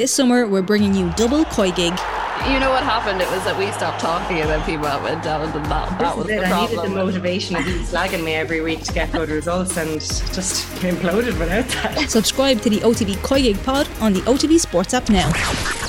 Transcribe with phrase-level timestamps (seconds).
[0.00, 1.92] This summer, we're bringing you double koi gig.
[2.48, 3.20] You know what happened?
[3.20, 6.26] It was that we stopped talking and then people went down and that, that was
[6.26, 6.48] the it.
[6.48, 6.80] problem.
[6.80, 10.00] I needed the motivation of you slagging me every week to get good results and
[10.00, 12.08] just imploded without that.
[12.08, 15.30] Subscribe to the OTB Koi Gig pod on the OTB Sports app now.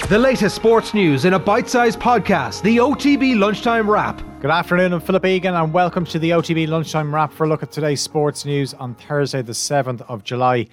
[0.10, 4.22] The latest sports news in a bite sized podcast, the OTB Lunchtime Wrap.
[4.42, 7.64] Good afternoon, I'm Philip Egan, and welcome to the OTB Lunchtime Wrap for a look
[7.64, 10.68] at today's sports news on Thursday, the 7th of July.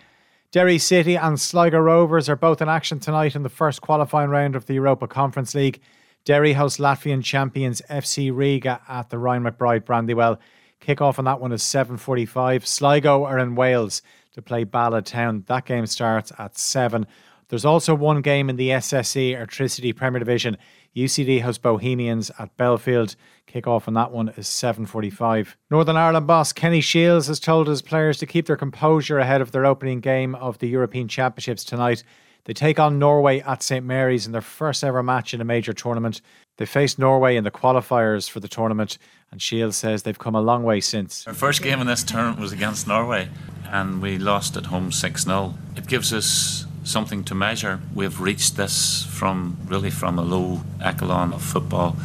[0.51, 4.57] Derry City and Sligo Rovers are both in action tonight in the first qualifying round
[4.57, 5.79] of the Europa Conference League.
[6.25, 10.39] Derry host Latvian champions FC Riga at the Ryan McBride Brandywell.
[10.81, 12.65] Kick-off on that one is 7.45.
[12.65, 14.01] Sligo are in Wales
[14.33, 15.45] to play Bala Town.
[15.49, 17.07] That game starts at 7.
[17.49, 20.59] There's also one game in the SSE Airtricity Premier Division.
[20.95, 23.17] UCD host Bohemians at Belfield.
[23.47, 25.55] Kick-off on that one is 7.45.
[25.71, 29.53] Northern Ireland boss Kenny Shiels has told his players to keep their composure ahead of
[29.53, 32.03] their opening game of the European Championships tonight.
[32.45, 35.73] They take on Norway at St Mary's in their first ever match in a major
[35.73, 36.21] tournament.
[36.57, 38.99] They faced Norway in the qualifiers for the tournament,
[39.31, 41.27] and Shiels says they've come a long way since.
[41.27, 43.29] Our first game in this tournament was against Norway,
[43.67, 45.55] and we lost at home 6 0.
[45.77, 47.81] It gives us something to measure.
[47.95, 51.97] We've reached this from really from a low echelon of football.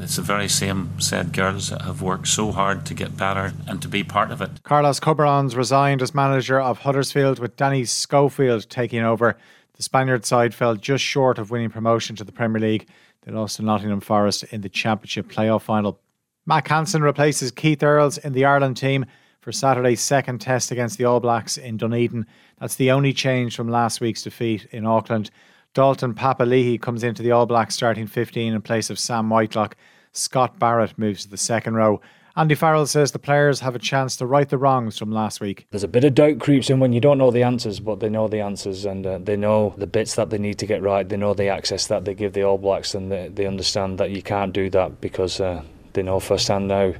[0.00, 3.82] It's the very same said girls that have worked so hard to get better and
[3.82, 4.62] to be part of it.
[4.62, 9.36] Carlos Corberans resigned as manager of Huddersfield with Danny Schofield taking over.
[9.74, 12.88] The Spaniard side fell just short of winning promotion to the Premier League.
[13.22, 16.00] They lost to Nottingham Forest in the Championship playoff final.
[16.46, 19.04] Mack Hansen replaces Keith Earls in the Ireland team
[19.40, 22.26] for Saturday's second test against the All Blacks in Dunedin.
[22.60, 25.30] That's the only change from last week's defeat in Auckland.
[25.72, 29.76] Dalton Papali'i comes into the All Blacks starting 15 in place of Sam Whitelock.
[30.12, 32.00] Scott Barrett moves to the second row.
[32.36, 35.66] Andy Farrell says the players have a chance to right the wrongs from last week.
[35.70, 38.08] There's a bit of doubt creeps in when you don't know the answers, but they
[38.08, 41.08] know the answers and uh, they know the bits that they need to get right.
[41.08, 44.10] They know the access that they give the All Blacks, and they, they understand that
[44.10, 46.94] you can't do that because uh, they know firsthand now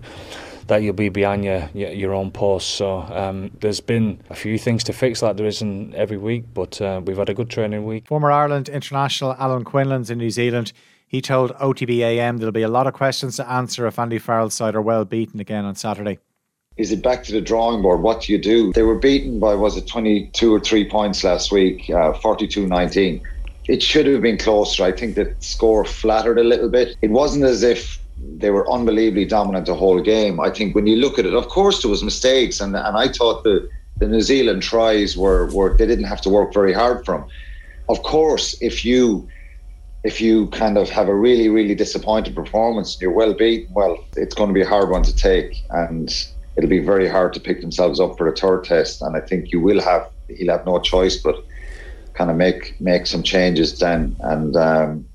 [0.71, 2.71] that you'll be behind your your own post.
[2.71, 6.81] So um, there's been a few things to fix like there isn't every week, but
[6.81, 8.07] uh, we've had a good training week.
[8.07, 10.73] Former Ireland international Alan Quinlan's in New Zealand.
[11.07, 14.77] He told OTBAM there'll be a lot of questions to answer if Andy Farrell's side
[14.77, 16.21] are well beaten again on Saturday.
[16.77, 18.01] Is it back to the drawing board?
[18.01, 18.73] What do you do?
[18.73, 23.21] They were beaten by, was it 22 or 3 points last week, uh, 42 19.
[23.67, 24.85] It should have been closer.
[24.85, 26.97] I think the score flattered a little bit.
[27.03, 28.01] It wasn't as if
[28.41, 30.41] they were unbelievably dominant the whole game.
[30.41, 33.09] I think when you look at it, of course there was mistakes, and and I
[33.09, 33.69] thought the
[33.99, 37.27] the New Zealand tries were were they didn't have to work very hard from.
[37.89, 39.29] Of course, if you
[40.03, 43.73] if you kind of have a really really disappointed performance, you're well beaten.
[43.75, 46.09] Well, it's going to be a hard one to take, and
[46.57, 49.03] it'll be very hard to pick themselves up for a third test.
[49.03, 51.37] And I think you will have he'll have no choice but
[52.15, 54.57] kind of make make some changes then and.
[54.57, 55.10] Um,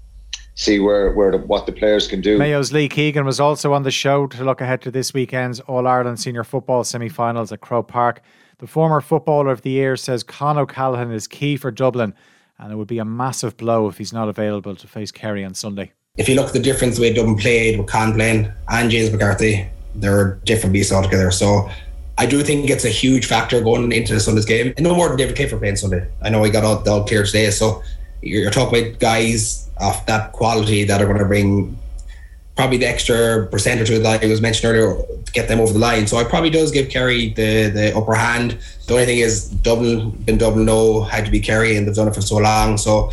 [0.56, 2.38] see where where the, what the players can do.
[2.38, 5.86] Mayo's Lee Keegan was also on the show to look ahead to this weekend's All
[5.86, 8.22] Ireland Senior Football semi-finals at Croke Park.
[8.60, 12.14] The former Footballer of the Year says Con O'Callaghan is key for Dublin,
[12.58, 15.54] and it would be a massive blow if he's not available to face Kerry on
[15.54, 15.92] Sunday.
[16.18, 19.12] If you look at the difference the way Dublin played with Con playing and James
[19.12, 21.32] McCarthy, they're different beasts altogether.
[21.32, 21.70] So.
[22.18, 24.74] I do think it's a huge factor going into the Sunday's game.
[24.78, 26.08] And no more than David Clifford playing Sunday.
[26.22, 27.50] I know he got all, all clear today.
[27.50, 27.84] So
[28.22, 31.78] you're talking about guys of that quality that are going to bring
[32.56, 35.74] probably the extra percent or two that I was mentioned earlier to get them over
[35.74, 36.08] the line.
[36.08, 38.58] So it probably does give Kerry the, the upper hand.
[38.88, 42.08] The only thing is Dublin, been Dublin know had to be Kerry and they've done
[42.08, 42.78] it for so long.
[42.78, 43.12] So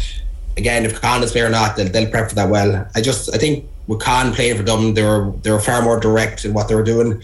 [0.57, 2.87] again, if Con is there or not, they'll, they'll prep for that well.
[2.95, 5.99] I just I think with Con playing for Dublin, they were they were far more
[5.99, 7.23] direct in what they were doing.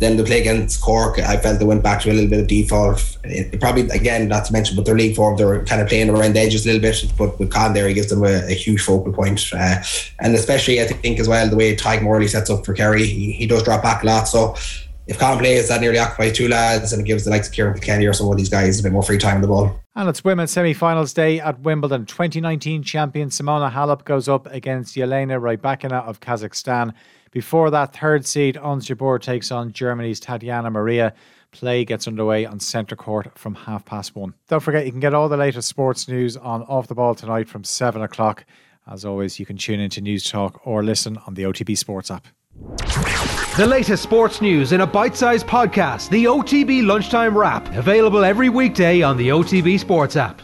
[0.00, 2.46] Then the play against Cork, I felt they went back to a little bit of
[2.48, 3.16] default.
[3.22, 6.10] It, probably, again, not to mention, but their league form, they were kind of playing
[6.10, 7.04] around the edges a little bit.
[7.16, 9.40] But with Con there, he gives them a, a huge focal point.
[9.52, 9.76] Uh,
[10.18, 13.32] and especially, I think, as well, the way Tadhg Morley sets up for Kerry, he,
[13.32, 14.24] he does drop back a lot.
[14.24, 14.56] So
[15.06, 17.78] if Con plays, that nearly occupies two lads and it gives the likes of Kieran
[17.80, 19.80] Kenny or some of these guys a bit more free time on the ball.
[19.96, 22.06] And it's women's semi-finals day at Wimbledon.
[22.06, 26.94] 2019 champion Simona Halep goes up against Yelena Rybakina of Kazakhstan.
[27.30, 31.12] Before that, third seed Ons Jabeur takes on Germany's Tatiana Maria.
[31.52, 34.34] Play gets underway on centre court from half past one.
[34.48, 37.48] Don't forget, you can get all the latest sports news on Off the Ball tonight
[37.48, 38.44] from seven o'clock.
[38.90, 42.26] As always, you can tune into Newstalk or listen on the OTB Sports app.
[43.56, 48.48] The latest sports news in a bite sized podcast, the OTB Lunchtime Wrap, available every
[48.48, 50.42] weekday on the OTB Sports app.